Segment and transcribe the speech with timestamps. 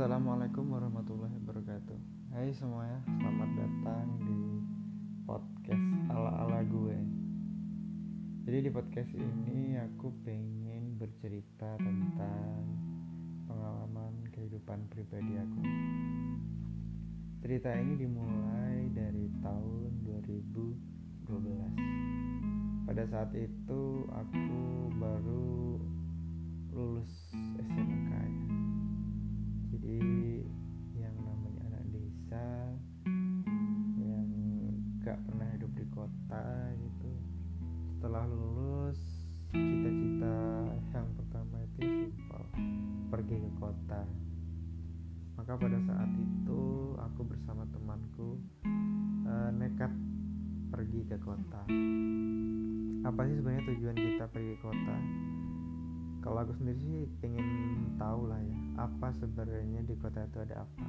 [0.00, 1.98] Assalamualaikum warahmatullahi wabarakatuh.
[2.32, 4.64] Hai semuanya, selamat datang di
[5.28, 6.96] podcast ala-ala gue.
[8.48, 12.64] Jadi di podcast ini aku pengen bercerita tentang
[13.44, 15.68] pengalaman kehidupan pribadi aku.
[17.44, 21.28] Cerita ini dimulai dari tahun 2012
[22.88, 24.48] Pada saat itu aku
[24.96, 25.76] baru
[26.72, 28.19] lulus SMK
[29.90, 30.46] jadi
[31.02, 32.46] yang namanya anak desa
[33.98, 34.28] yang
[35.02, 36.46] gak pernah hidup di kota
[36.78, 37.10] gitu
[37.98, 39.00] setelah lulus
[39.50, 40.38] cita-cita
[40.94, 42.42] yang pertama itu simpel
[43.10, 44.02] pergi ke kota.
[45.34, 46.62] Maka pada saat itu
[46.94, 48.38] aku bersama temanku
[49.26, 49.90] uh, nekat
[50.70, 51.66] pergi ke kota.
[53.02, 54.96] Apa sih sebenarnya tujuan kita pergi ke kota
[56.20, 57.48] kalau aku sendiri sih pengen
[57.96, 60.88] tahu lah ya apa sebenarnya di kota itu ada apa?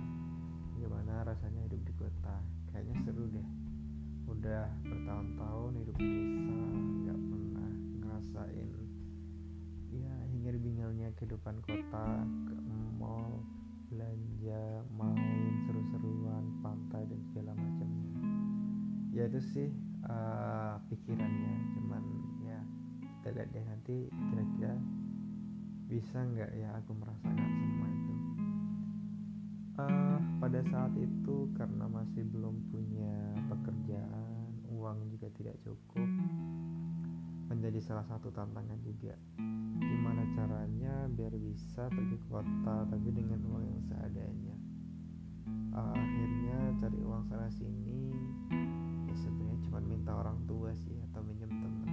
[0.75, 2.35] Gimana rasanya hidup di kota?
[2.71, 3.47] Kayaknya seru deh.
[4.27, 6.55] Udah bertahun-tahun hidup di desa
[7.03, 8.69] nggak pernah ngerasain
[9.91, 12.07] ya hinggir bingalnya kehidupan kota
[12.47, 12.55] ke
[12.95, 13.43] mall
[13.91, 18.19] belanja main seru-seruan pantai dan segala macamnya.
[19.11, 19.69] Ya itu sih
[20.07, 21.55] uh, pikirannya.
[21.75, 22.03] Cuman
[22.43, 22.59] ya
[23.19, 24.75] kita lihat deh nanti kira-kira
[25.91, 28.13] bisa nggak ya aku merasakan semua itu?
[29.75, 33.11] Uh, pada saat itu karena masih belum punya
[33.51, 36.07] pekerjaan uang juga tidak cukup
[37.51, 39.19] menjadi salah satu tantangan juga.
[39.83, 44.55] Gimana caranya biar bisa pergi ke kota tapi dengan uang yang seadanya?
[45.75, 48.15] Uh, akhirnya cari uang sana sini
[49.11, 51.90] ya sebenarnya cuma minta orang tua sih atau minjem teman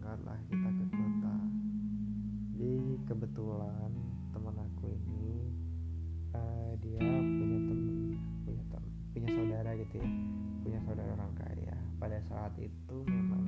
[0.00, 1.36] berangkatlah kita ke kota.
[2.56, 2.72] Jadi
[3.04, 3.92] kebetulan
[4.32, 5.28] teman aku ini
[6.32, 8.16] uh, dia punya teman
[8.48, 8.64] punya
[9.12, 10.08] punya saudara gitu ya
[10.64, 11.76] punya saudara orang kaya.
[12.00, 13.44] Pada saat itu memang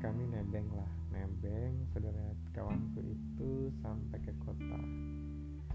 [0.00, 0.88] kami nebeng lah.
[1.12, 4.80] Nebeng saudara kawanku itu sampai ke kota.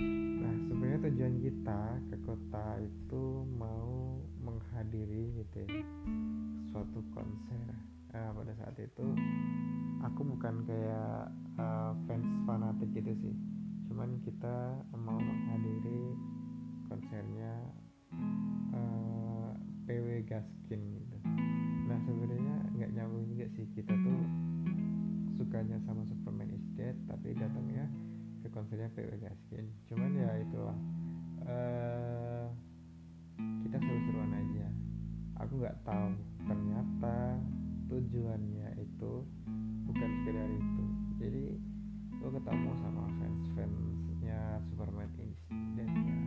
[0.01, 3.23] Nah sebenarnya tujuan kita ke kota itu
[3.55, 5.85] mau menghadiri gitu ya
[6.73, 7.69] suatu konser.
[8.11, 9.07] Nah, pada saat itu
[10.03, 11.31] aku bukan kayak
[11.61, 13.35] uh, fans fanatik gitu sih.
[13.87, 16.17] Cuman kita mau menghadiri
[16.89, 17.53] konsernya
[18.73, 19.53] uh,
[19.85, 21.14] PW Gaskin gitu
[21.95, 23.63] nah sebenarnya nggak nyambung juga sih.
[23.71, 24.19] Kita tuh
[25.39, 27.87] sukanya sama Superman is Dead tapi datangnya
[28.43, 29.71] ke konsernya PW Gaskin.
[29.87, 30.75] Cuman ya itulah
[31.47, 32.51] uh,
[33.63, 34.67] kita seru-seruan aja.
[35.39, 37.39] Aku nggak tahu ternyata
[37.87, 39.23] tujuannya itu
[39.87, 40.83] bukan sekedar itu.
[41.23, 41.45] Jadi
[42.11, 45.39] gue ketemu sama fans-fansnya Superman is
[45.79, 46.19] Dead ya.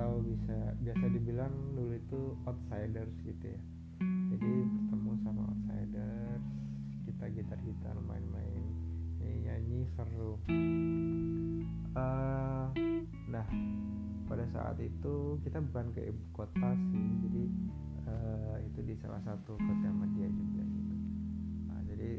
[0.00, 3.60] Tahu bisa biasa dibilang dulu itu outsiders gitu ya
[4.32, 6.44] jadi bertemu sama outsiders
[7.04, 8.64] kita gitar-gitar main-main
[9.42, 10.40] nyanyi seru.
[11.92, 12.66] Uh,
[13.28, 13.46] nah
[14.32, 17.44] pada saat itu kita bukan ke ibu kota sih jadi
[18.08, 20.94] uh, itu di salah satu kota media juga gitu
[21.68, 22.10] nah, jadi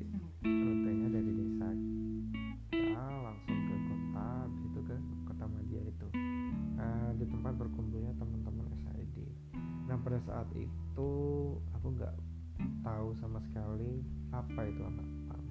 [12.03, 12.19] nggak
[12.83, 14.03] tahu sama sekali
[14.35, 15.47] apa itu anak pang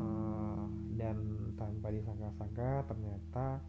[0.00, 0.64] uh,
[0.96, 1.16] dan
[1.60, 3.60] tanpa disangka-sangka ternyata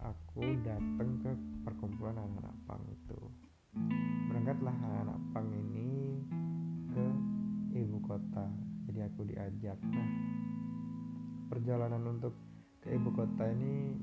[0.00, 1.30] aku datang ke
[1.68, 3.20] perkumpulan anak-anak pang itu.
[4.32, 6.24] Berangkatlah anak-anak pang ini
[6.96, 7.06] ke
[7.76, 8.48] ibu kota.
[8.88, 9.76] Jadi aku diajak.
[9.84, 10.08] Nah
[11.52, 12.32] perjalanan untuk
[12.80, 14.00] ke ibu kota ini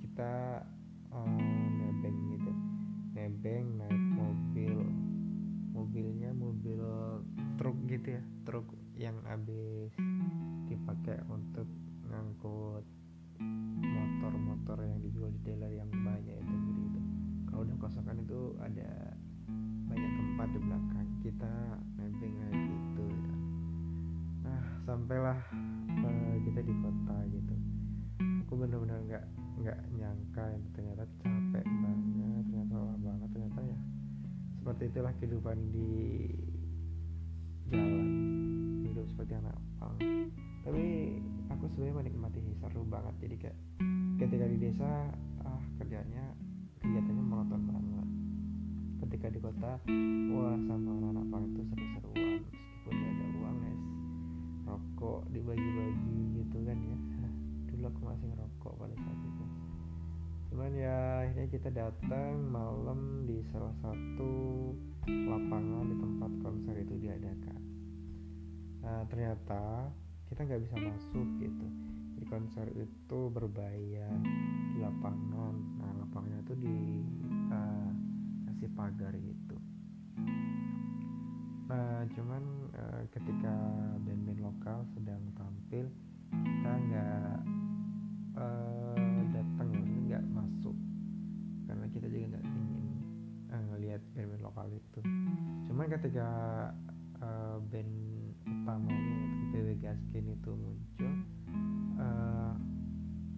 [0.00, 0.64] kita
[1.12, 1.36] um,
[1.76, 2.52] nebeng gitu.
[3.12, 4.99] Nebeng naik mobil
[5.90, 6.78] mobilnya mobil
[7.58, 8.62] truk gitu ya truk
[8.94, 9.90] yang habis
[10.70, 11.66] dipakai untuk
[12.06, 12.86] ngangkut
[13.82, 17.00] motor-motor yang dijual di dealer yang banyak itu gitu
[17.50, 19.18] kalau udah kosong kan itu ada
[19.90, 21.54] banyak tempat di belakang kita
[21.98, 23.34] kayak gitu ya.
[24.46, 25.42] nah sampailah
[26.06, 27.54] uh, kita di kota gitu
[28.46, 29.24] aku benar-benar nggak
[29.58, 33.80] nggak nyangka ya, ternyata capek banget ternyata lelah banget ternyata ya
[34.60, 35.88] seperti itulah kehidupan di
[37.72, 38.06] jalan.
[38.84, 39.96] Hidup seperti anak pang.
[40.68, 41.16] Tapi
[41.48, 43.14] aku sebenarnya menikmati seru banget.
[43.24, 43.58] Jadi kayak
[44.20, 45.08] ketika di desa
[45.48, 46.36] ah kerjanya
[46.84, 48.08] kegiatannya monoton banget.
[49.08, 49.80] Ketika di kota
[50.28, 52.40] wah sama anak-anak pang itu seru-seruan.
[52.44, 53.82] Meskipun gak ada uang es
[54.68, 56.98] rokok dibagi-bagi gitu kan ya.
[57.72, 59.39] Dulu aku masih ngerokok pada saat itu
[60.50, 64.74] cuman ya akhirnya kita datang malam di salah satu
[65.06, 67.60] lapangan di tempat konser itu diadakan.
[68.82, 69.94] Nah ternyata
[70.26, 71.66] kita nggak bisa masuk gitu.
[72.18, 74.18] Di konser itu berbayar
[74.74, 75.54] di lapangan.
[75.78, 76.76] Nah lapangannya itu di
[77.54, 77.90] uh,
[78.76, 79.56] pagar gitu.
[81.70, 82.42] Nah cuman
[82.74, 83.54] uh, ketika
[84.02, 85.86] band-band lokal sedang tampil
[86.30, 87.38] kita nggak
[88.40, 88.99] uh,
[95.90, 96.30] ketika
[97.18, 97.90] uh, band
[98.46, 101.14] utamanya itu PW Gaskin itu muncul
[101.98, 102.54] uh,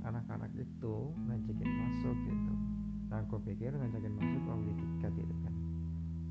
[0.04, 2.54] anak-anak itu ngajakin masuk gitu.
[3.08, 5.54] Nah aku pikir ngajakin masuk mau beli tiket gitu kan.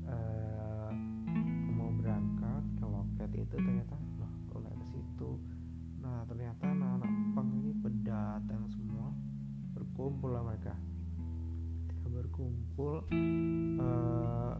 [0.06, 0.90] Uh,
[1.74, 5.30] mau berangkat ke loket itu ternyata loh kok ke situ?
[5.98, 9.10] Nah ternyata anak-anak pang ini berdatang semua
[9.74, 10.78] berkumpul lah mereka.
[11.90, 13.10] Ketika berkumpul
[13.82, 14.54] uh,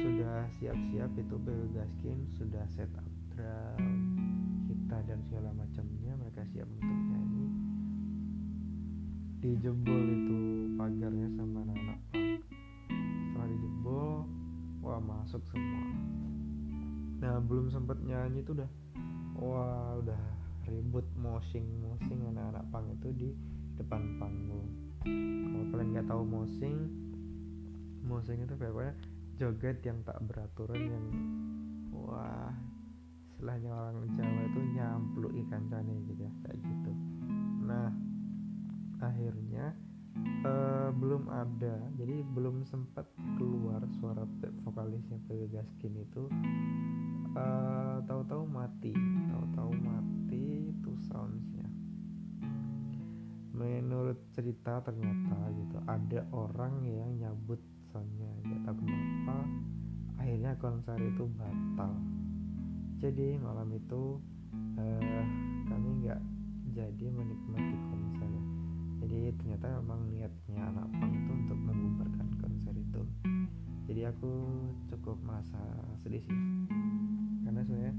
[0.00, 3.84] sudah siap-siap itu PW Gaskin sudah set up drum
[4.64, 7.46] kita dan segala macamnya mereka siap untuk nyanyi.
[9.42, 10.38] Dijebol itu
[10.80, 14.10] pagarnya sama anak-anak setelah dijebol
[14.80, 15.84] wah masuk semua.
[17.20, 18.70] Nah belum sempet nyanyi tuh udah.
[19.36, 20.22] Wah udah
[20.68, 23.28] ribut mosing mosing anak-anak punk itu di
[23.76, 24.68] depan panggung.
[25.02, 26.76] Kalau kalian nggak tahu mosing
[28.02, 28.94] mosing itu pokoknya
[29.40, 31.06] joget yang tak beraturan yang
[31.92, 32.52] wah
[33.42, 36.92] istilahnya orang Jawa itu nyamplu ikan cane gitu ya kayak gitu.
[37.66, 37.90] Nah
[39.02, 39.74] akhirnya
[40.46, 41.74] uh, belum ada.
[41.98, 43.08] Jadi belum sempat
[43.40, 44.22] keluar suara
[44.62, 46.30] vokalisnya PW Gaskin itu.
[47.32, 48.92] Uh, tahu-tahu mati
[49.32, 51.66] tahu-tahu mati itu soundsnya.
[53.56, 59.36] Menurut cerita ternyata gitu ada orang yang nyabut soundnya nggak tahu kenapa
[60.16, 61.92] akhirnya konser itu batal.
[63.04, 64.16] Jadi malam itu
[64.80, 65.24] uh,
[65.68, 66.20] kami nggak
[66.72, 68.30] jadi menikmati konser.
[69.04, 73.02] Jadi ternyata memang niatnya anak pang itu untuk membubarkan konser itu.
[73.90, 74.32] Jadi aku
[74.88, 75.60] cukup merasa
[76.00, 76.38] sedih sih.
[77.44, 77.94] Karena sebenarnya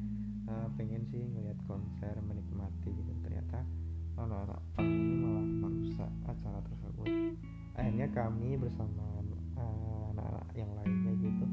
[0.49, 3.13] uh, pengen sih ngeliat konser menikmati gitu.
[3.21, 3.61] Ternyata
[4.17, 7.07] anak-anak pang ini malah merusak acara tersebut.
[7.75, 9.03] Akhirnya kami bersama
[9.57, 11.45] anak-anak uh, yang lainnya gitu.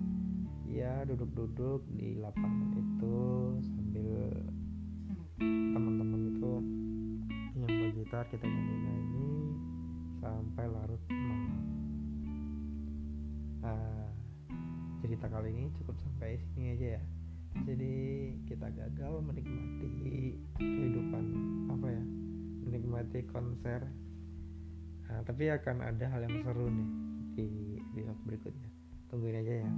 [0.71, 3.19] Ya duduk-duduk di lapangan itu
[3.65, 4.19] sambil
[5.41, 6.53] teman-teman itu
[7.59, 9.31] yang bergitar kita nyanyi-nyanyi
[10.23, 11.53] sampai larut malam.
[13.61, 14.09] Nah,
[15.05, 17.03] cerita kali ini cukup sampai sini aja ya.
[17.67, 17.95] Jadi
[18.47, 21.25] kita gagal menikmati kehidupan
[21.67, 22.05] apa ya
[22.63, 23.83] menikmati konser.
[25.11, 26.91] Nah, tapi akan ada hal yang seru nih
[27.49, 28.69] di episode berikutnya.
[29.09, 29.71] Tungguin aja ya